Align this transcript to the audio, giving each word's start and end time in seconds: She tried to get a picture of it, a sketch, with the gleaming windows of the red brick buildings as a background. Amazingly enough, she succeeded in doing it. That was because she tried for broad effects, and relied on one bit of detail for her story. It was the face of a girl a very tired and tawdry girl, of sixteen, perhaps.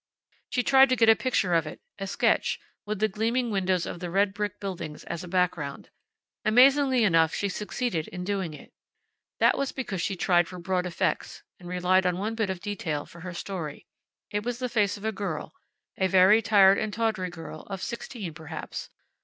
She 0.49 0.63
tried 0.63 0.89
to 0.89 0.95
get 0.95 1.09
a 1.09 1.15
picture 1.15 1.53
of 1.53 1.67
it, 1.67 1.79
a 1.99 2.07
sketch, 2.07 2.57
with 2.87 2.97
the 2.97 3.07
gleaming 3.07 3.51
windows 3.51 3.85
of 3.85 3.99
the 3.99 4.09
red 4.09 4.33
brick 4.33 4.59
buildings 4.59 5.03
as 5.03 5.23
a 5.23 5.27
background. 5.27 5.91
Amazingly 6.43 7.03
enough, 7.03 7.35
she 7.35 7.47
succeeded 7.47 8.07
in 8.07 8.23
doing 8.23 8.55
it. 8.55 8.73
That 9.37 9.59
was 9.59 9.71
because 9.71 10.01
she 10.01 10.15
tried 10.15 10.47
for 10.47 10.57
broad 10.57 10.87
effects, 10.87 11.43
and 11.59 11.69
relied 11.69 12.07
on 12.07 12.17
one 12.17 12.33
bit 12.33 12.49
of 12.49 12.61
detail 12.61 13.05
for 13.05 13.19
her 13.19 13.35
story. 13.35 13.85
It 14.31 14.43
was 14.43 14.57
the 14.57 14.69
face 14.69 14.97
of 14.97 15.05
a 15.05 15.11
girl 15.11 15.53
a 15.99 16.07
very 16.07 16.41
tired 16.41 16.79
and 16.79 16.91
tawdry 16.91 17.29
girl, 17.29 17.61
of 17.69 17.83
sixteen, 17.83 18.33
perhaps. 18.33 18.89